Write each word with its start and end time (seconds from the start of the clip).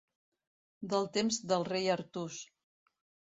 Del 0.93 1.05
temps 1.17 1.37
del 1.51 1.67
rei 1.69 1.91
Artús. 1.97 2.39